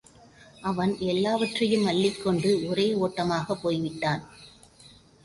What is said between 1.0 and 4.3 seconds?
எல்லாவற்றையும் அள்ளிக்கொண்டு ஒரே ஓட்டமாகப் போய் விட்டான்.